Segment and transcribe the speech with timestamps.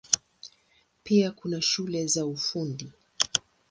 [1.03, 2.91] Pia kuna shule za Ufundi.